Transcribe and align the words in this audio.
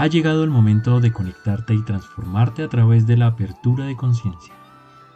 Ha 0.00 0.06
llegado 0.06 0.44
el 0.44 0.48
momento 0.48 0.98
de 0.98 1.12
conectarte 1.12 1.74
y 1.74 1.84
transformarte 1.84 2.62
a 2.62 2.70
través 2.70 3.06
de 3.06 3.18
la 3.18 3.26
apertura 3.26 3.84
de 3.84 3.98
conciencia. 3.98 4.54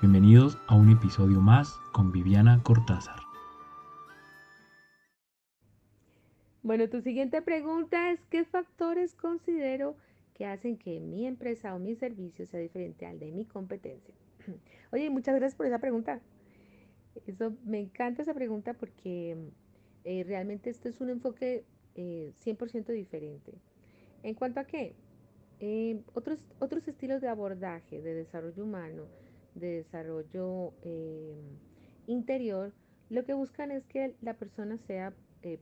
Bienvenidos 0.02 0.58
a 0.66 0.74
un 0.74 0.90
episodio 0.90 1.40
más 1.40 1.74
con 1.94 2.12
Viviana 2.12 2.62
Cortázar. 2.62 3.16
Bueno, 6.62 6.86
tu 6.90 7.00
siguiente 7.00 7.40
pregunta 7.40 8.10
es, 8.10 8.20
¿qué 8.28 8.44
factores 8.44 9.14
considero 9.14 9.96
que 10.34 10.44
hacen 10.44 10.76
que 10.76 11.00
mi 11.00 11.26
empresa 11.26 11.74
o 11.74 11.78
mi 11.78 11.94
servicio 11.94 12.44
sea 12.44 12.60
diferente 12.60 13.06
al 13.06 13.18
de 13.18 13.32
mi 13.32 13.46
competencia? 13.46 14.14
Oye, 14.92 15.08
muchas 15.08 15.34
gracias 15.34 15.56
por 15.56 15.64
esa 15.64 15.78
pregunta. 15.78 16.20
Eso, 17.26 17.54
me 17.64 17.80
encanta 17.80 18.20
esa 18.20 18.34
pregunta 18.34 18.74
porque 18.74 19.34
eh, 20.04 20.24
realmente 20.24 20.68
esto 20.68 20.90
es 20.90 21.00
un 21.00 21.08
enfoque 21.08 21.64
100% 21.96 22.90
eh, 22.90 22.92
diferente. 22.92 23.54
¿En 24.24 24.34
cuanto 24.34 24.58
a 24.58 24.64
qué? 24.64 24.96
Eh, 25.60 26.02
otros, 26.14 26.40
otros 26.58 26.88
estilos 26.88 27.20
de 27.20 27.28
abordaje 27.28 28.02
de 28.02 28.14
desarrollo 28.14 28.64
humano, 28.64 29.04
de 29.54 29.76
desarrollo 29.76 30.72
interior, 32.08 32.72
lo 33.08 33.24
que 33.24 33.34
buscan 33.34 33.70
es 33.70 33.86
que 33.86 34.16
la 34.20 34.34
persona 34.34 34.78
sea 34.78 35.14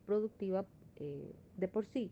productiva 0.07 0.65
de 0.99 1.69
por 1.69 1.85
sí. 1.85 2.11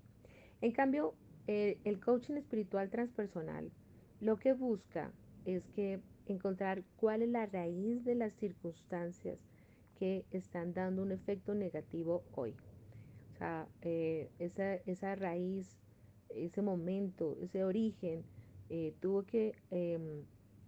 En 0.61 0.73
cambio, 0.73 1.15
el 1.47 2.01
coaching 2.01 2.35
espiritual 2.35 2.91
transpersonal 2.91 3.71
lo 4.21 4.37
que 4.37 4.53
busca 4.53 5.11
es 5.47 5.67
que 5.69 6.01
encontrar 6.27 6.83
cuál 6.97 7.23
es 7.23 7.31
la 7.31 7.47
raíz 7.47 8.05
de 8.05 8.15
las 8.15 8.35
circunstancias 8.35 9.39
que 9.99 10.25
están 10.31 10.75
dando 10.75 11.03
un 11.03 11.13
efecto 11.13 11.55
negativo 11.55 12.23
hoy. 12.35 12.55
O 13.33 13.39
sea, 13.39 13.67
eh, 13.81 14.31
esa, 14.39 14.75
esa, 14.75 15.15
raíz, 15.15 15.79
ese 16.35 16.63
momento, 16.63 17.37
ese 17.41 17.65
origen, 17.65 18.25
eh, 18.69 18.95
tuvo 19.01 19.25
que 19.25 19.55
em, 19.71 20.25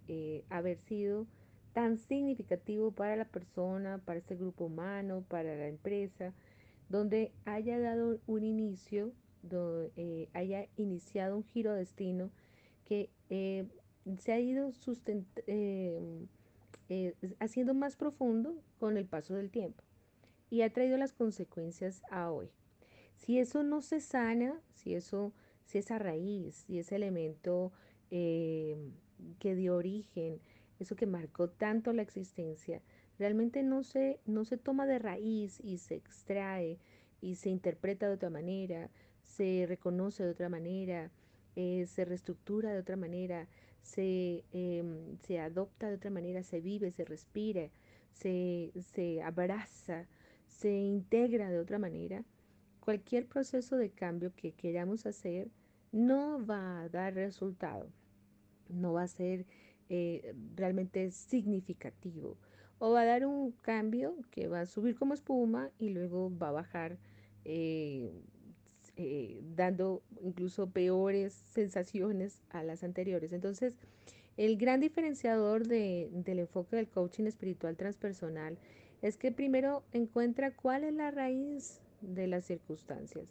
eh, 0.08 0.44
haber 0.50 0.78
sido 0.78 1.26
tan 1.72 1.96
significativo 1.98 2.90
para 2.90 3.16
la 3.16 3.24
persona, 3.24 3.98
para 4.04 4.18
este 4.18 4.36
grupo 4.36 4.66
humano, 4.66 5.24
para 5.28 5.56
la 5.56 5.68
empresa, 5.68 6.32
donde 6.88 7.32
haya 7.44 7.78
dado 7.78 8.20
un 8.26 8.44
inicio, 8.44 9.12
donde 9.42 10.28
haya 10.34 10.68
iniciado 10.76 11.36
un 11.36 11.44
giro 11.44 11.72
destino 11.72 12.30
que 12.84 13.08
se 14.18 14.32
ha 14.32 14.40
ido 14.40 14.70
em, 15.46 16.26
eh, 16.88 17.14
haciendo 17.40 17.72
más 17.72 17.96
profundo 17.96 18.54
con 18.78 18.96
el 18.96 19.06
paso 19.06 19.34
del 19.34 19.50
tiempo 19.50 19.82
y 20.50 20.60
ha 20.60 20.70
traído 20.70 20.98
las 20.98 21.14
consecuencias 21.14 22.02
a 22.10 22.30
hoy. 22.30 22.50
Si 23.16 23.38
eso 23.38 23.62
no 23.62 23.80
se 23.80 24.00
sana, 24.00 24.60
si 24.74 24.94
eso, 24.94 25.32
si 25.64 25.78
esa 25.78 25.98
raíz, 25.98 26.64
si 26.66 26.78
ese 26.78 26.96
elemento 26.96 27.72
em, 28.10 28.92
que 29.38 29.54
dio 29.54 29.76
origen, 29.76 30.40
eso 30.78 30.96
que 30.96 31.06
marcó 31.06 31.48
tanto 31.48 31.92
la 31.92 32.02
existencia, 32.02 32.82
realmente 33.18 33.62
no 33.62 33.84
se, 33.84 34.20
no 34.26 34.44
se 34.44 34.56
toma 34.56 34.86
de 34.86 34.98
raíz 34.98 35.60
y 35.60 35.78
se 35.78 35.94
extrae 35.94 36.78
y 37.20 37.36
se 37.36 37.50
interpreta 37.50 38.08
de 38.08 38.14
otra 38.14 38.30
manera, 38.30 38.90
se 39.22 39.64
reconoce 39.68 40.24
de 40.24 40.30
otra 40.30 40.48
manera, 40.48 41.10
eh, 41.54 41.86
se 41.86 42.04
reestructura 42.04 42.72
de 42.72 42.80
otra 42.80 42.96
manera, 42.96 43.48
Em, 43.96 45.18
se, 45.26 45.38
adopta 45.38 45.88
de 45.88 45.96
otra 45.96 46.10
manera, 46.10 46.42
se 46.42 46.60
vive, 46.60 46.90
se 46.92 47.04
respira, 47.04 47.68
se, 48.12 48.72
se 48.94 49.22
abraza, 49.22 50.06
se 50.46 50.72
integra 50.72 51.50
de 51.50 51.58
otra 51.58 51.78
manera, 51.78 52.24
cualquier 52.84 53.26
proceso 53.26 53.76
de 53.76 53.90
cambio 53.90 54.32
que 54.34 54.52
queramos 54.52 55.06
hacer 55.06 55.48
no 55.92 56.44
va 56.44 56.82
a 56.82 56.88
dar 56.88 57.14
resultado, 57.14 57.88
no 58.68 58.94
va 58.94 59.04
a 59.04 59.08
ser 59.08 59.46
eh, 59.88 60.34
realmente 60.56 61.10
significativo 61.10 62.36
o 62.78 62.90
va 62.90 63.02
a 63.02 63.04
dar 63.04 63.26
un 63.26 63.52
cambio 63.62 64.16
que 64.30 64.48
va 64.48 64.62
a 64.62 64.66
subir 64.66 64.96
como 64.96 65.14
espuma 65.14 65.70
y 65.78 65.90
luego 65.90 66.36
va 66.36 66.48
a 66.48 66.52
bajar 66.52 66.98
eh, 67.44 68.10
eh, 68.96 69.40
dando 69.54 70.02
incluso 70.20 70.70
peores 70.70 71.44
sensaciones 71.46 72.42
a 72.50 72.64
las 72.64 72.82
anteriores. 72.82 73.32
Entonces, 73.32 73.74
el 74.36 74.56
gran 74.56 74.80
diferenciador 74.80 75.68
del 75.68 76.38
enfoque 76.38 76.76
del 76.76 76.88
coaching 76.88 77.26
espiritual 77.26 77.76
transpersonal 77.76 78.58
es 79.02 79.16
que 79.16 79.30
primero 79.30 79.84
encuentra 79.92 80.50
cuál 80.50 80.84
es 80.84 80.94
la 80.94 81.10
raíz 81.10 81.80
de 82.02 82.26
las 82.26 82.44
circunstancias. 82.44 83.26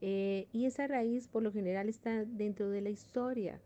Eh, 0.00 0.46
y 0.52 0.66
esa 0.66 0.86
raíz 0.86 1.28
por 1.28 1.42
lo 1.42 1.52
general 1.52 1.88
está 1.88 2.24
dentro 2.24 2.70
de 2.70 2.80
la 2.80 2.90
historia. 2.90 3.60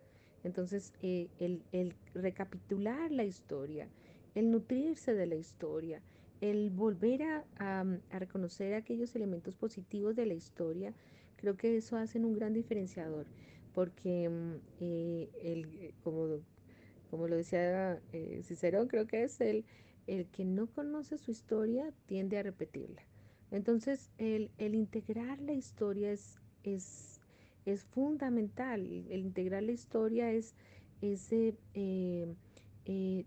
Entonces, 0.44 0.92
eh, 1.02 1.28
el, 1.40 1.94
recapitular 2.14 3.10
la 3.10 3.24
historia, 3.24 3.88
el 4.34 4.50
nutrirse 4.50 5.14
de 5.14 5.26
la 5.26 5.34
historia, 5.34 6.00
el 6.40 6.70
volver 6.70 7.22
a, 7.58 7.84
reconocer 8.10 8.74
aquellos 8.74 9.14
elementos 9.16 9.56
positivos 9.56 10.14
de 10.14 10.26
la 10.26 10.34
historia, 10.34 10.94
Creo 11.38 11.56
que 11.56 11.76
eso 11.76 11.96
hace 11.96 12.18
un 12.18 12.34
gran 12.34 12.52
diferenciador, 12.52 13.26
porque 13.72 14.28
mm, 14.28 14.54
eh, 14.80 15.28
el, 15.40 15.94
como, 16.02 16.40
como 17.10 17.28
lo 17.28 17.36
decía 17.36 18.00
eh, 18.12 18.40
Cicerón, 18.42 18.88
creo 18.88 19.06
que 19.06 19.22
es 19.22 19.40
el, 19.40 19.64
el 20.08 20.26
que 20.26 20.44
no 20.44 20.66
conoce 20.66 21.16
su 21.16 21.30
historia 21.30 21.92
tiende 22.06 22.38
a 22.38 22.42
repetirla. 22.42 23.02
Entonces, 23.50 24.10
el, 24.18 24.50
el 24.58 24.74
integrar 24.74 25.40
la 25.40 25.52
historia 25.52 26.12
es, 26.12 26.38
es, 26.64 27.20
es, 27.64 27.84
fundamental. 27.84 28.80
El 29.08 29.20
integrar 29.20 29.62
la 29.62 29.72
historia 29.72 30.30
es, 30.30 30.54
es 31.00 31.28
eh, 31.32 32.34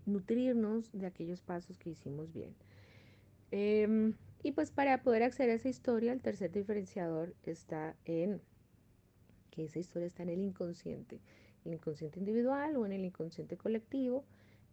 nutrirnos 0.06 0.90
de 0.92 1.06
aquellos 1.06 1.40
pasos 1.40 1.78
que 1.78 1.90
hicimos 1.90 2.32
bien. 2.32 2.54
Em, 3.52 4.14
y 4.42 4.52
pues 4.52 4.70
para 4.70 5.02
poder 5.02 5.22
acceder 5.22 5.50
a 5.50 5.54
esa 5.54 5.68
historia, 5.68 6.12
el 6.12 6.20
tercer 6.20 6.50
diferenciador 6.50 7.34
está 7.44 7.94
en 8.04 8.40
que 9.50 9.64
esa 9.64 9.78
historia 9.78 10.06
está 10.06 10.22
en 10.22 10.30
el 10.30 10.40
inconsciente, 10.40 11.20
el 11.64 11.74
inconsciente 11.74 12.18
individual 12.18 12.76
o 12.76 12.86
en 12.86 12.92
el 12.92 13.04
inconsciente 13.04 13.56
colectivo. 13.56 14.24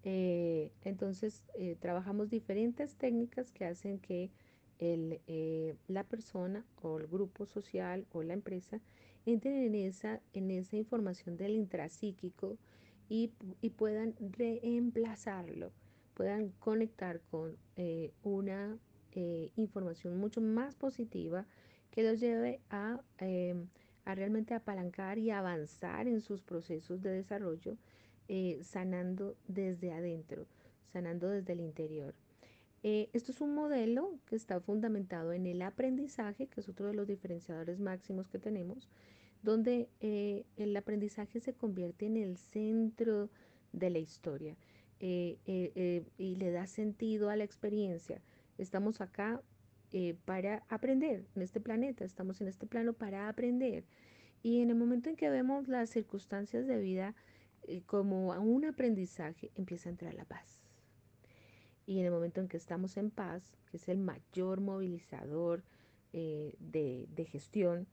Eh, 0.04 0.72
entonces 0.86 1.44
eh, 1.56 1.76
trabajamos 1.80 2.30
diferentes 2.30 2.96
técnicas 2.96 3.52
que 3.52 3.66
hacen 3.66 4.00
que 4.00 4.32
el, 4.80 5.22
eh, 5.28 5.76
la 5.88 6.04
persona 6.04 6.66
o 6.82 7.00
el 7.00 7.08
grupo 7.08 7.46
social 7.46 8.06
o 8.12 8.24
la 8.24 8.34
empresa 8.34 8.80
entren 9.26 9.56
en 9.56 9.76
esa, 9.76 10.22
en 10.34 10.52
esa 10.52 10.78
información 10.78 11.38
del 11.38 11.56
intrapsíquico 11.56 12.58
y, 13.10 13.32
y 13.62 13.70
puedan 13.72 14.16
reemplazarlo, 14.38 15.72
puedan 16.14 16.50
conectar 16.60 17.22
con 17.30 17.58
una 18.24 18.78
eh, 19.14 19.52
información 19.56 20.18
mucho 20.18 20.40
más 20.40 20.76
positiva 20.76 21.46
que 21.90 22.04
los 22.04 22.20
lleve 22.20 22.62
a, 22.70 23.02
em, 23.18 23.68
a, 24.06 24.14
realmente 24.14 24.54
apalancar 24.54 25.18
y 25.18 25.32
avanzar 25.32 26.08
en 26.08 26.22
sus 26.22 26.44
procesos 26.44 27.02
de 27.02 27.10
desarrollo, 27.12 27.76
eh, 28.28 28.60
sanando 28.62 29.36
desde 29.48 29.92
adentro, 29.92 30.46
sanando 30.94 31.28
desde 31.30 31.54
el 31.54 31.62
interior. 31.62 32.14
Eh, 32.84 33.10
esto 33.14 33.32
es 33.32 33.42
un 33.42 33.54
modelo 33.54 34.20
que 34.26 34.36
está 34.36 34.60
fundamentado 34.60 35.34
en 35.34 35.46
el 35.46 35.62
aprendizaje, 35.62 36.48
que 36.48 36.62
es 36.62 36.70
otro 36.70 36.88
de 36.88 36.94
los 36.94 37.08
diferenciadores 37.08 37.80
máximos 37.80 38.28
que 38.30 38.40
tenemos, 38.40 38.90
donde 39.42 39.90
el 40.02 40.76
aprendizaje 40.76 41.40
se 41.40 41.54
convierte 41.54 42.06
en 42.06 42.18
el 42.18 42.38
centro 42.38 43.30
de 43.72 43.90
la 43.90 44.00
historia 44.00 44.58
y 45.00 46.36
le 46.36 46.52
da 46.52 46.68
sentido 46.68 47.30
a 47.30 47.38
la 47.38 47.46
experiencia. 47.46 48.22
Estamos 48.58 49.00
acá 49.00 49.42
eh, 49.92 50.16
para 50.26 50.64
aprender 50.70 51.26
en 51.36 51.42
este 51.42 51.60
planeta, 51.60 52.06
estamos 52.06 52.42
en 52.42 52.48
este 52.48 52.68
plano 52.68 52.94
para 52.94 53.28
aprender. 53.28 53.86
Y 54.44 54.62
en 54.62 54.70
el 54.70 54.76
momento 54.76 55.10
en 55.10 55.16
que 55.16 55.30
vemos 55.30 55.68
las 55.68 55.90
circunstancias 55.90 56.68
de 56.68 56.80
vida 56.80 57.16
eh, 57.64 57.82
como 57.86 58.30
un 58.30 58.66
aprendizaje, 58.66 59.52
empieza 59.56 59.90
a 59.90 59.92
entrar 59.92 60.14
la 60.14 60.26
paz. 60.26 60.59
Y 61.90 62.00
en 62.00 62.06
el 62.06 62.12
momento 62.12 62.40
en 62.40 62.48
que 62.48 62.58
estamos 62.58 62.98
en 62.98 63.10
paz, 63.10 63.42
que 63.72 63.78
es 63.78 63.90
el 63.90 63.98
mayor 63.98 64.62
movilizador 64.62 65.64
eh, 66.14 66.54
de, 66.60 67.08
de, 67.16 67.26
gestión, 67.26 67.88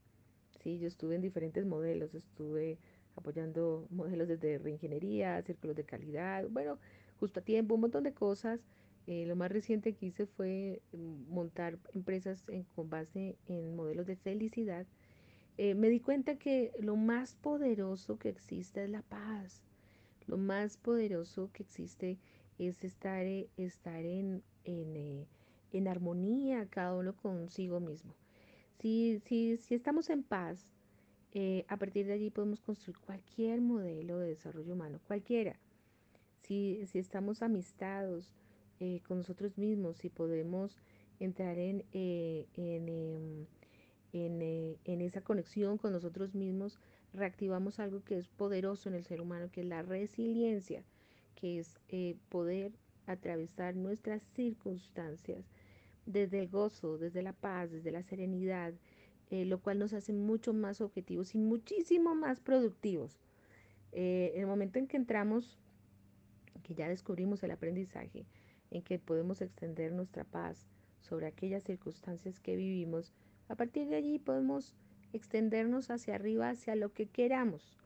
¿sí? 0.62 0.78
yo 0.78 0.86
estuve 0.86 1.14
en 1.14 1.22
diferentes 1.22 1.64
modelos, 1.64 2.14
estuve 2.14 2.76
apoyando 3.16 3.86
modelos 3.88 4.28
desde 4.28 4.58
reingeniería, 4.58 5.40
círculos 5.40 5.76
de 5.76 5.84
calidad, 5.84 6.46
bueno, 6.50 6.78
justo 7.18 7.40
a 7.40 7.42
tiempo, 7.42 7.76
un 7.76 7.80
montón 7.80 8.04
de 8.04 8.12
cosas 8.12 8.60
eh, 9.06 9.24
lo 9.24 9.34
más 9.34 9.50
reciente 9.50 9.94
que 9.94 10.06
hice 10.06 10.26
fue 10.26 10.82
mm, 10.92 11.32
montar 11.32 11.78
empresas 11.94 12.44
con 12.74 12.90
base 12.90 13.38
en 13.46 13.76
modelos 13.76 14.06
de 14.06 14.16
felicidad. 14.16 14.84
Eh, 15.56 15.74
me 15.74 15.88
di 15.88 16.00
cuenta 16.00 16.36
que 16.36 16.72
lo 16.80 16.96
más 16.96 17.34
poderoso 17.36 18.18
que 18.18 18.28
existe 18.28 18.84
es 18.84 18.90
la 18.90 19.00
paz. 19.00 19.62
Lo 20.26 20.36
más 20.36 20.76
poderoso 20.76 21.50
que 21.54 21.62
existe 21.62 22.18
es 22.58 22.84
estar, 22.84 23.24
eh, 23.26 23.48
estar 23.56 24.04
en, 24.04 24.42
en, 24.64 25.88
armonía 25.88 26.66
cada 26.70 26.94
uno 26.94 27.14
consigo 27.14 27.80
mismo. 27.80 28.14
Si, 28.80 29.20
si, 29.26 29.56
si 29.58 29.74
estamos 29.74 30.10
en 30.10 30.22
paz, 30.22 30.66
Eh, 31.38 31.64
a 31.68 31.76
partir 31.76 32.06
de 32.06 32.14
allí 32.14 32.30
podemos 32.30 32.60
construir 32.62 32.98
cualquier 32.98 33.60
modelo 33.60 34.18
de 34.18 34.28
desarrollo 34.28 34.72
humano, 34.72 35.00
cualquiera. 35.06 35.58
Si, 36.42 36.86
si 36.86 36.98
estamos 36.98 37.42
amistados 37.42 38.32
eh, 38.80 39.00
con 39.06 39.18
nosotros 39.18 39.58
mismos, 39.58 39.98
si 39.98 40.08
podemos 40.08 40.78
entrar 41.20 41.58
en, 41.58 41.84
eh, 41.92 42.46
em, 42.54 43.46
en, 44.12 44.78
en 44.84 45.00
esa 45.02 45.20
conexión 45.20 45.76
con 45.78 45.92
nosotros 45.92 46.34
mismos, 46.34 46.78
reactivamos 47.12 47.80
algo 47.80 48.02
que 48.02 48.16
es 48.18 48.28
poderoso 48.28 48.88
en 48.88 48.94
el 48.94 49.04
ser 49.04 49.20
humano, 49.20 49.50
que 49.52 49.60
es 49.60 49.66
la 49.66 49.82
resiliencia, 49.82 50.84
que 51.36 51.60
es 51.60 51.78
poder 52.28 52.72
atravesar 53.06 53.76
nuestras 53.76 54.22
circunstancias 54.34 55.44
desde 56.06 56.40
el 56.40 56.48
gozo, 56.48 56.98
desde 56.98 57.22
la 57.22 57.32
paz, 57.32 57.70
desde 57.70 57.90
la 57.90 58.02
serenidad, 58.02 58.74
eh, 59.30 59.44
lo 59.44 59.60
cual 59.60 59.78
nos 59.78 59.92
hace 59.92 60.12
mucho 60.12 60.52
más 60.52 60.80
objetivos 60.80 61.34
y 61.34 61.38
muchísimo 61.38 62.14
más 62.14 62.40
productivos. 62.40 63.20
Eh, 63.92 64.32
en 64.34 64.42
el 64.42 64.46
momento 64.46 64.78
en 64.78 64.86
que 64.86 64.96
entramos, 64.96 65.58
que 66.62 66.74
ya 66.74 66.88
descubrimos 66.88 67.42
el 67.42 67.50
aprendizaje, 67.50 68.26
en 68.70 68.82
que 68.82 68.98
podemos 68.98 69.40
extender 69.40 69.92
nuestra 69.92 70.24
paz 70.24 70.66
sobre 71.00 71.26
aquellas 71.26 71.64
circunstancias 71.64 72.40
que 72.40 72.56
vivimos, 72.56 73.12
a 73.48 73.54
partir 73.54 73.88
de 73.88 73.96
allí 73.96 74.18
podemos 74.18 74.74
extendernos 75.12 75.90
hacia 75.90 76.14
arriba, 76.14 76.50
hacia 76.50 76.74
lo 76.74 76.92
que 76.92 77.06
queramos. 77.06 77.76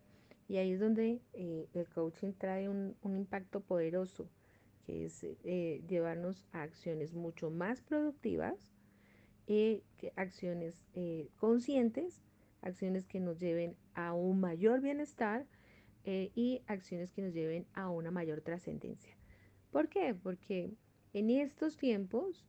Y 0.50 0.58
ahí 0.58 0.73
es 0.73 0.81
donde 0.81 1.20
eh, 1.32 1.69
el 1.75 1.88
coaching 1.88 2.32
trae 2.32 2.69
un, 2.69 2.97
impacto 3.05 3.61
poderoso 3.61 4.29
que 4.85 5.05
es 5.05 5.23
eh, 5.23 5.81
llevarnos 5.87 6.44
a 6.50 6.62
acciones 6.62 7.14
mucho 7.14 7.52
más 7.52 7.81
productivas, 7.82 8.73
eh, 9.47 9.85
acciones 10.17 10.75
conscientes, 11.37 12.20
acciones 12.62 13.06
que 13.06 13.20
nos 13.20 13.38
lleven 13.38 13.76
a 13.94 14.12
un 14.12 14.41
mayor 14.41 14.81
bienestar 14.81 15.47
y 16.05 16.62
acciones 16.67 17.12
que 17.12 17.23
nos 17.23 17.32
lleven 17.32 17.64
a 17.75 17.88
una 17.88 18.11
mayor 18.11 18.41
trascendencia. 18.41 19.17
¿Por 19.70 19.88
qué? 19.88 20.17
Porque 20.20 20.73
en 21.12 21.31
estos 21.31 21.76
tiempos, 21.76 22.44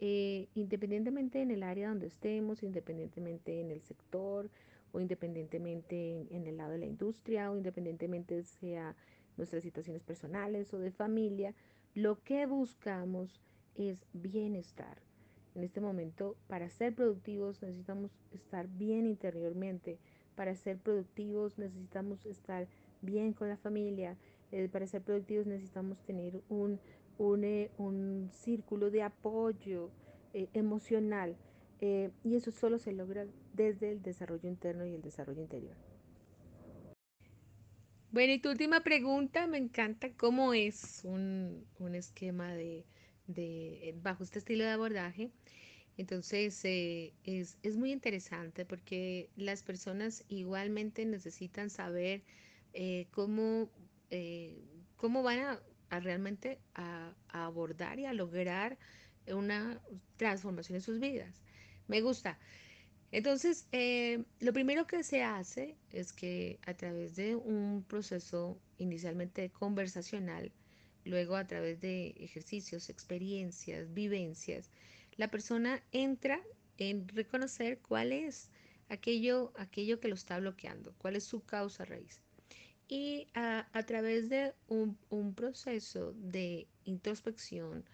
independientemente 0.00 1.40
en 1.40 1.52
el 1.52 1.62
área 1.62 1.90
donde 1.90 2.08
estemos, 2.08 2.64
independientemente 2.64 3.60
en 3.60 3.70
el 3.70 3.80
sector 3.80 4.50
o 4.94 5.00
independientemente 5.00 6.20
en, 6.20 6.28
en 6.30 6.46
el 6.46 6.56
lado 6.56 6.72
de 6.72 6.78
la 6.78 6.86
industria 6.86 7.50
o 7.50 7.56
independientemente 7.58 8.42
sea 8.44 8.96
nuestras 9.36 9.62
situaciones 9.62 10.02
personales 10.02 10.72
o 10.72 10.78
de 10.78 10.90
familia, 10.90 11.54
lo 11.94 12.22
que 12.22 12.46
buscamos 12.46 13.42
es 13.74 14.06
bienestar. 14.12 14.98
En 15.54 15.62
este 15.62 15.80
momento, 15.80 16.36
para 16.48 16.68
ser 16.68 16.94
productivos 16.94 17.62
necesitamos 17.62 18.10
estar 18.32 18.66
bien 18.68 19.06
interiormente. 19.06 19.98
Para 20.34 20.56
ser 20.56 20.78
productivos 20.78 21.58
necesitamos 21.58 22.26
estar 22.26 22.66
bien 23.02 23.32
con 23.32 23.48
la 23.48 23.56
familia. 23.56 24.16
Eh, 24.50 24.68
para 24.68 24.86
ser 24.86 25.02
productivos 25.02 25.46
necesitamos 25.46 26.00
tener 26.02 26.40
un, 26.48 26.80
un, 27.18 27.44
eh, 27.44 27.70
círculo 28.32 28.90
de 28.90 29.02
apoyo 29.02 29.90
eh, 30.32 30.48
emocional. 30.54 31.36
Y 31.80 32.34
eso 32.34 32.50
solo 32.50 32.78
se 32.78 32.92
logra 32.92 33.26
desde 33.52 33.92
el 33.92 34.02
desarrollo 34.02 34.48
interno 34.48 34.86
y 34.86 34.94
el 34.94 35.02
desarrollo 35.02 35.42
interior. 35.42 35.76
Bueno, 38.14 38.32
y 38.32 38.38
tu 38.38 38.48
última 38.48 38.78
pregunta, 38.84 39.48
me 39.48 39.58
encanta 39.58 40.12
cómo 40.12 40.54
es 40.54 41.00
un, 41.02 41.66
esquema 41.94 42.54
de, 42.54 42.84
de, 43.26 43.92
bajo 44.02 44.22
este 44.22 44.38
estilo 44.38 44.62
de 44.62 44.70
abordaje. 44.70 45.32
Entonces, 45.96 46.64
eh, 46.64 47.12
es, 47.24 47.76
muy 47.76 47.90
interesante 47.90 48.64
porque 48.64 49.30
las 49.34 49.64
personas 49.64 50.24
igualmente 50.28 51.04
necesitan 51.04 51.70
saber 51.70 52.22
eh, 52.72 53.08
cómo, 53.10 53.68
eh, 54.10 54.62
cómo 54.96 55.24
van 55.24 55.40
a, 55.40 55.60
realmente 55.98 56.60
a, 56.76 57.16
a, 57.30 57.46
abordar 57.46 57.98
y 57.98 58.06
a 58.06 58.12
lograr 58.12 58.78
una 59.26 59.80
transformación 60.18 60.76
en 60.76 60.82
sus 60.82 61.00
vidas. 61.00 61.42
Me 61.88 62.00
gusta. 62.00 62.38
Entonces, 63.14 63.68
eh, 63.70 64.24
lo 64.40 64.52
primero 64.52 64.86
que 64.86 65.04
se 65.04 65.22
hace 65.22 65.76
es 65.90 66.12
que 66.12 66.58
a 66.66 66.74
través 66.74 67.14
de 67.14 67.36
un 67.36 67.84
proceso 67.86 68.58
inicialmente 68.78 69.50
conversacional, 69.50 70.50
luego 71.04 71.36
a 71.36 71.46
través 71.46 71.80
de 71.80 72.08
ejercicios, 72.18 72.88
experiencias, 72.88 73.92
vivencias, 73.94 74.70
la 75.16 75.28
persona 75.30 75.80
entra 75.92 76.42
en 76.76 77.06
reconocer 77.06 77.78
cuál 77.78 78.10
es 78.10 78.50
aquello, 78.88 79.52
aquello 79.56 80.00
que 80.00 80.08
lo 80.08 80.14
está 80.14 80.38
bloqueando, 80.40 80.92
cuál 80.98 81.16
es 81.16 81.24
su 81.24 81.44
causa 81.44 81.84
raíz. 81.84 82.20
Y 82.88 83.28
a, 83.34 83.66
través 83.86 84.28
de 84.28 84.52
un, 84.68 85.34
proceso 85.34 86.12
de 86.14 86.66
introspección, 86.84 87.84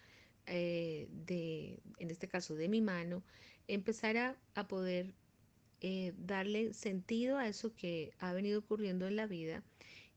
eh, 0.47 1.09
de, 1.11 1.79
en 1.99 2.11
este 2.11 2.27
caso 2.27 2.55
de 2.55 2.69
mi 2.69 2.81
mano, 2.81 3.23
empezar 3.69 4.17
a, 4.55 4.69
poder 4.69 5.15
eh, 5.81 6.13
darle 6.19 6.73
sentido 6.75 7.39
a 7.39 7.49
eso 7.49 7.75
que 7.75 8.13
ha 8.19 8.33
venido 8.33 8.59
ocurriendo 8.59 9.07
en 9.07 9.17
la 9.17 9.27
vida 9.27 9.63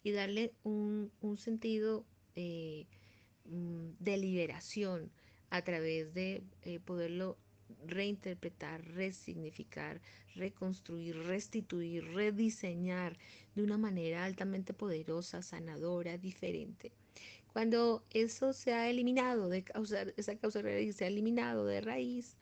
y 0.03 0.11
darle 0.11 0.53
un, 0.63 1.11
sentido 1.37 2.05
eh, 2.35 2.85
mm, 3.45 3.91
de 3.99 4.17
liberación 4.17 5.11
a 5.49 5.61
través 5.63 6.13
de 6.13 6.43
eh, 6.63 6.79
poderlo 6.79 7.37
reinterpretar, 7.85 8.85
resignificar, 8.93 10.01
reconstruir, 10.35 11.17
restituir, 11.17 12.03
rediseñar 12.13 13.17
de 13.55 13.63
una 13.63 13.77
manera 13.77 14.25
altamente 14.25 14.73
poderosa, 14.73 15.41
sanadora, 15.41 16.17
diferente. 16.17 16.91
Cuando 17.51 18.03
eso 18.09 18.51
se 18.51 18.73
ha 18.73 18.89
eliminado 18.89 19.47
de 19.47 19.63
causa, 19.63 20.05
esa 20.17 20.35
causa 20.37 20.61
se 20.61 21.05
ha 21.05 21.07
eliminado 21.07 21.65
de 21.65 21.81
raíz, 21.81 22.35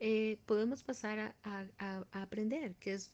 eh, 0.00 0.38
podemos 0.46 0.82
pasar 0.82 1.34
a, 1.42 2.04
aprender 2.12 2.74
qué 2.76 2.94
es, 2.94 3.12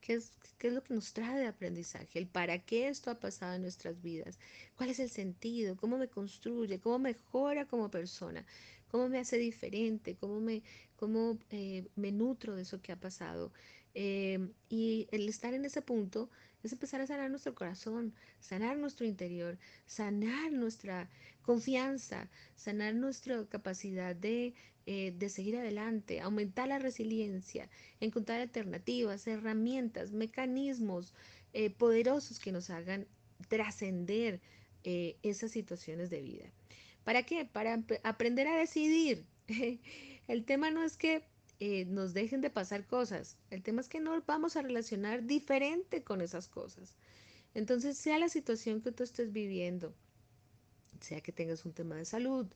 qué, 0.00 0.14
es, 0.14 0.32
qué 0.58 0.68
es 0.68 0.74
lo 0.74 0.82
que 0.82 0.94
nos 0.94 1.12
trae 1.12 1.38
de 1.38 1.46
aprendizaje, 1.46 2.18
el 2.18 2.26
para 2.26 2.58
qué 2.58 2.88
esto 2.88 3.10
ha 3.10 3.20
pasado 3.20 3.54
en 3.54 3.62
nuestras 3.62 4.02
vidas, 4.02 4.38
cuál 4.76 4.90
es 4.90 5.00
el 5.00 5.10
sentido, 5.10 5.76
cómo 5.76 5.98
me 5.98 6.08
construye, 6.08 6.80
cómo 6.80 6.98
mejora 6.98 7.66
como 7.66 7.90
persona, 7.90 8.44
cómo 8.88 9.08
me 9.08 9.18
hace 9.18 9.38
diferente, 9.38 10.16
cómo 10.16 10.40
me, 10.40 10.62
cómo, 10.96 11.38
eh, 11.50 11.86
me 11.96 12.12
nutro 12.12 12.56
de 12.56 12.62
eso 12.62 12.80
que 12.80 12.92
ha 12.92 13.00
pasado. 13.00 13.52
Eh, 13.94 14.48
y 14.68 15.06
el 15.12 15.28
estar 15.28 15.54
en 15.54 15.64
ese 15.64 15.82
punto 15.82 16.30
es 16.64 16.72
empezar 16.72 17.00
a 17.00 17.06
sanar 17.06 17.30
nuestro 17.30 17.54
corazón, 17.54 18.14
sanar 18.40 18.76
nuestro 18.76 19.06
interior, 19.06 19.58
sanar 19.86 20.50
nuestra 20.50 21.08
confianza, 21.42 22.28
sanar 22.56 22.94
nuestra 22.94 23.44
capacidad 23.46 24.16
de 24.16 24.54
eh, 24.86 25.14
de 25.16 25.30
seguir 25.30 25.56
adelante, 25.56 26.20
aumentar 26.20 26.68
la 26.68 26.78
resiliencia, 26.78 27.70
encontrar 28.00 28.42
alternativas, 28.42 29.26
herramientas, 29.26 30.12
mecanismos 30.12 31.14
eh, 31.54 31.70
poderosos 31.70 32.38
que 32.38 32.52
nos 32.52 32.68
hagan 32.68 33.06
trascender 33.48 34.42
eh, 34.82 35.16
esas 35.22 35.52
situaciones 35.52 36.10
de 36.10 36.20
vida. 36.20 36.52
¿Para 37.02 37.22
qué? 37.22 37.46
Para 37.46 37.82
aprender 38.02 38.46
a 38.46 38.58
decidir. 38.58 39.24
el 40.28 40.44
tema 40.44 40.70
no 40.70 40.84
es 40.84 40.98
que 40.98 41.24
nos 41.86 42.14
dejen 42.14 42.40
de 42.40 42.50
pasar 42.50 42.86
cosas, 42.86 43.38
el 43.50 43.62
tema 43.62 43.80
es 43.80 43.88
que 43.88 44.00
nos 44.00 44.24
vamos 44.26 44.56
a 44.56 44.62
relacionar 44.62 45.24
diferente 45.24 46.02
con 46.02 46.20
esas 46.20 46.48
cosas. 46.48 46.96
Entonces, 47.54 47.96
sea 47.96 48.18
la 48.18 48.28
situación 48.28 48.80
que 48.82 48.92
tú 48.92 49.04
estés 49.04 49.32
viviendo, 49.32 49.94
sea 51.00 51.20
que 51.20 51.32
tengas 51.32 51.64
un 51.64 51.72
tema 51.72 51.96
de 51.96 52.04
salud, 52.04 52.46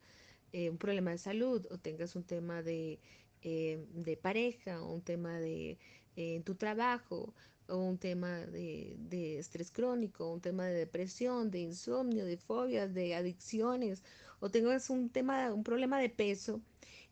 eh, 0.52 0.71
un 0.71 0.78
problema 0.78 1.11
de 1.12 1.19
salud 1.19 1.67
o 1.71 1.78
tengas 1.78 2.17
un 2.17 2.25
tema 2.25 2.62
de, 2.62 2.99
eh, 3.43 3.85
de 3.93 4.17
pareja 4.17 4.83
o 4.83 4.93
un 4.93 5.02
tema 5.02 5.38
de 5.38 5.78
eh, 6.17 6.43
tu 6.45 6.55
trabajo 6.55 7.35
o 7.69 7.76
un 7.76 7.99
tema 7.99 8.47
de, 8.47 8.97
de, 8.99 9.38
estrés 9.38 9.71
crónico, 9.71 10.33
un 10.33 10.40
tema 10.40 10.67
de 10.67 10.75
depresión, 10.75 11.50
de 11.50 11.61
insomnio, 11.61 12.25
de 12.25 12.38
fobias, 12.38 12.95
de 12.95 13.14
adicciones, 13.14 14.02
o 14.40 14.50
tengas 14.50 14.88
un 14.90 15.11
tema, 15.11 15.52
un 15.52 15.64
problema 15.64 16.00
de 16.00 16.09
peso, 16.09 16.62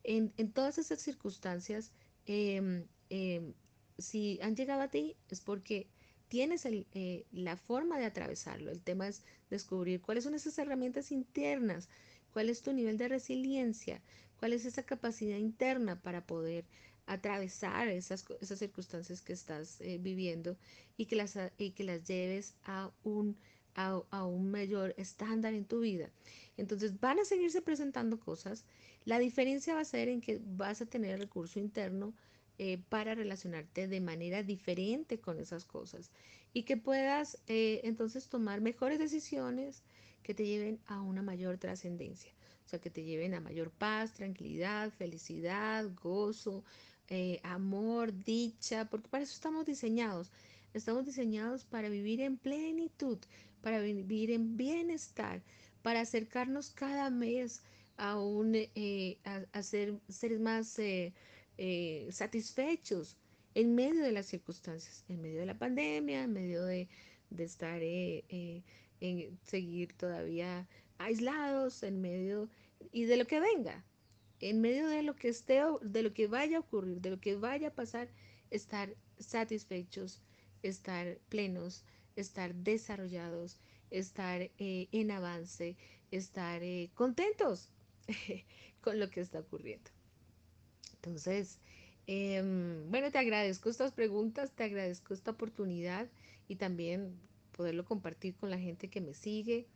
en, 0.06 0.52
todas 0.52 0.78
esas 0.78 1.00
circunstancias, 1.00 1.92
em, 2.26 2.84
em, 3.10 3.52
si 3.98 4.38
han 4.42 4.56
llegado 4.56 4.82
a 4.82 4.88
ti 4.88 5.16
es 5.30 5.40
porque 5.40 5.88
tienes 6.28 6.64
el, 6.64 6.86
la 7.32 7.56
forma 7.56 7.98
de 7.98 8.06
atravesarlo. 8.06 8.70
El 8.70 8.82
tema 8.82 9.08
es 9.08 9.22
descubrir 9.50 10.00
cuáles 10.00 10.24
son 10.24 10.34
esas 10.34 10.58
herramientas 10.58 11.12
internas 11.12 11.88
cuál 12.36 12.50
es 12.50 12.60
tu 12.60 12.74
nivel 12.74 12.98
de 12.98 13.08
resiliencia, 13.08 14.02
cuál 14.38 14.52
es 14.52 14.66
esa 14.66 14.82
capacidad 14.82 15.38
interna 15.38 16.02
para 16.02 16.26
poder 16.26 16.66
atravesar 17.06 17.88
esas, 17.88 18.26
circunstancias 18.42 19.22
que 19.22 19.32
estás 19.32 19.80
eh, 19.80 19.96
viviendo 19.98 20.58
y 20.98 21.06
que 21.06 21.16
las 21.16 22.04
lleves 22.06 22.54
a 22.64 22.90
un, 23.04 23.38
a, 23.76 24.24
un 24.24 24.50
mayor 24.50 24.94
estándar 24.96 25.54
en 25.54 25.66
tu 25.66 25.80
vida. 25.80 26.10
Entonces 26.56 26.98
van 26.98 27.18
a 27.18 27.24
seguirse 27.24 27.62
presentando 27.62 28.18
cosas. 28.18 28.64
La 29.04 29.18
diferencia 29.18 29.74
va 29.74 29.80
a 29.80 29.84
ser 29.84 30.08
en 30.08 30.20
que 30.20 30.40
vas 30.44 30.80
a 30.80 30.86
tener 30.86 31.18
recurso 31.18 31.60
interno 31.60 32.14
eh, 32.58 32.78
para 32.88 33.14
relacionarte 33.14 33.86
de 33.86 34.00
manera 34.00 34.42
diferente 34.42 35.20
con 35.20 35.38
esas 35.38 35.64
cosas 35.64 36.10
y 36.54 36.62
que 36.62 36.78
puedas 36.78 37.38
eh, 37.48 37.82
entonces 37.84 38.28
tomar 38.28 38.62
mejores 38.62 38.98
decisiones 38.98 39.82
que 40.22 40.32
te 40.32 40.46
lleven 40.46 40.80
a 40.86 41.02
una 41.02 41.22
mayor 41.22 41.58
trascendencia, 41.58 42.32
o 42.64 42.68
sea, 42.68 42.80
que 42.80 42.90
te 42.90 43.04
lleven 43.04 43.34
a 43.34 43.40
mayor 43.40 43.70
paz, 43.70 44.14
tranquilidad, 44.14 44.90
felicidad, 44.90 45.88
gozo, 46.02 46.64
eh, 47.08 47.40
amor, 47.44 48.12
dicha, 48.24 48.88
porque 48.90 49.08
para 49.08 49.22
eso 49.22 49.34
estamos 49.34 49.66
diseñados. 49.66 50.32
Estamos 50.76 51.06
diseñados 51.06 51.64
para 51.64 51.88
vivir 51.88 52.20
en 52.20 52.36
plenitud, 52.36 53.18
para 53.62 53.80
vivir 53.80 54.30
en 54.30 54.58
bienestar, 54.58 55.42
para 55.80 56.02
acercarnos 56.02 56.68
cada 56.68 57.08
mes 57.08 57.62
a, 57.96 58.20
un, 58.20 58.52
eh, 58.54 59.16
a, 59.24 59.62
ser 59.62 59.98
seres 60.10 60.38
más 60.38 60.78
eh, 60.78 61.14
satisfechos 62.10 63.16
en 63.54 63.74
medio 63.74 64.04
de 64.04 64.12
las 64.12 64.26
circunstancias, 64.26 65.02
en 65.08 65.22
medio 65.22 65.40
de 65.40 65.46
la 65.46 65.58
pandemia, 65.58 66.24
en 66.24 66.34
medio 66.34 66.62
de, 66.66 66.88
de 67.30 67.44
estar 67.44 67.80
en 67.80 69.38
seguir 69.44 69.94
todavía 69.94 70.68
aislados, 70.98 71.82
en 71.84 72.02
medio 72.02 72.50
y 72.92 73.04
de 73.04 73.16
lo 73.16 73.26
que 73.26 73.40
venga, 73.40 73.82
en 74.40 74.60
medio 74.60 74.88
de 74.88 75.02
lo 75.02 75.16
que 75.16 75.28
esté, 75.28 75.62
de 75.80 76.02
lo 76.02 76.12
que 76.12 76.26
vaya 76.26 76.58
a 76.58 76.60
ocurrir, 76.60 77.00
de 77.00 77.08
lo 77.08 77.18
que 77.18 77.34
vaya 77.34 77.68
a 77.68 77.74
pasar, 77.74 78.10
estar 78.50 78.94
satisfechos, 79.18 80.20
estar 80.62 81.18
plenos, 81.28 81.84
estar 82.16 82.54
desarrollados, 82.54 83.58
estar 83.90 84.42
eh, 84.58 84.88
en 84.92 85.10
avance, 85.10 85.76
estar 86.10 86.62
eh, 86.62 86.90
contentos 86.94 87.70
con 88.80 88.98
lo 88.98 89.10
que 89.10 89.20
está 89.20 89.40
ocurriendo. 89.40 89.90
Entonces, 90.94 91.58
em, 92.06 92.90
bueno, 92.90 93.10
te 93.10 93.18
agradezco 93.18 93.70
estas 93.70 93.92
preguntas, 93.92 94.52
te 94.52 94.64
agradezco 94.64 95.14
esta 95.14 95.32
oportunidad 95.32 96.08
y 96.48 96.56
también 96.56 97.18
poderlo 97.52 97.84
compartir 97.84 98.34
con 98.36 98.50
la 98.50 98.58
gente 98.58 98.88
que 98.88 99.00
me 99.00 99.14
sigue 99.14 99.66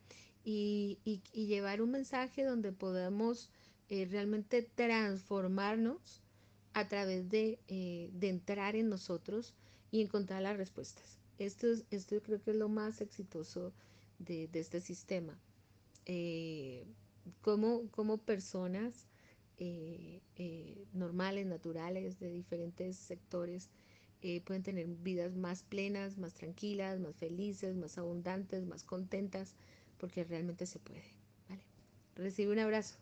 y, 0.45 0.99
llevar 1.33 1.83
un 1.83 1.91
mensaje 1.91 2.45
donde 2.45 2.73
podamos 2.73 3.51
eh, 3.89 4.07
realmente 4.11 4.63
transformarnos 4.63 6.23
a 6.73 6.89
través 6.89 7.29
de, 7.29 7.59
de, 7.69 8.29
entrar 8.29 8.77
en 8.77 8.89
nosotros 8.89 9.55
y 9.91 10.03
encontrar 10.03 10.43
las 10.43 10.57
respuestas. 10.57 11.19
Esto, 11.39 11.67
esto 11.91 12.21
creo 12.23 12.43
que 12.43 12.51
es 12.51 12.57
lo 12.57 12.69
más 12.69 13.01
exitoso 13.01 13.73
de, 14.19 14.49
de 14.49 14.61
este 14.61 14.81
sistema. 14.81 15.39
Eh, 16.07 16.87
como, 17.41 17.89
como 17.91 18.19
personas 18.19 19.07
normales, 20.95 21.47
naturales, 21.47 22.19
de 22.19 22.31
diferentes 22.31 22.97
sectores, 22.97 23.69
pueden 24.45 24.63
tener 24.63 24.87
vidas 24.87 25.35
más 25.37 25.63
plenas, 25.65 26.17
más 26.17 26.33
tranquilas, 26.33 26.99
más 26.99 27.15
felices, 27.17 27.77
más 27.77 27.99
abundantes, 27.99 28.65
más 28.65 28.85
contentas, 28.85 29.55
porque 29.99 30.25
realmente 30.25 30.65
se 30.65 30.79
puede. 30.79 31.05
¿vale? 31.49 31.63
Recibe 32.17 32.53
un 32.53 32.59
abrazo. 32.59 32.99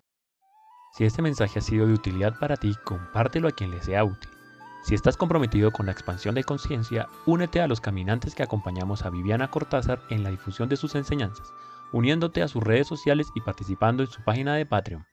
Si 0.96 1.04
este 1.04 1.22
mensaje 1.22 1.60
ha 1.60 1.62
sido 1.62 1.86
de 1.86 1.92
utilidad 1.92 2.36
para 2.40 2.56
ti, 2.56 2.74
compártelo 2.84 3.46
a 3.46 3.52
quien 3.52 3.70
le 3.70 3.80
sea 3.80 4.04
útil. 4.04 4.37
Si 4.82 4.94
estás 4.94 5.16
comprometido 5.16 5.70
con 5.70 5.86
la 5.86 5.92
expansión 5.92 6.34
de 6.34 6.44
conciencia, 6.44 7.08
únete 7.26 7.60
a 7.60 7.66
los 7.66 7.80
caminantes 7.80 8.34
que 8.34 8.42
acompañamos 8.42 9.04
a 9.04 9.10
Viviana 9.10 9.50
Cortázar 9.50 10.00
en 10.08 10.22
la 10.22 10.30
difusión 10.30 10.68
de 10.68 10.76
sus 10.76 10.94
enseñanzas, 10.94 11.52
uniéndote 11.92 12.42
a 12.42 12.48
sus 12.48 12.62
redes 12.62 12.86
sociales 12.86 13.28
y 13.34 13.40
participando 13.40 14.02
en 14.02 14.08
su 14.08 14.22
página 14.22 14.54
de 14.54 14.66
Patreon. 14.66 15.04